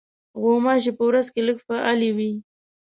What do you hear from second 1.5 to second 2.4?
فعالې وي.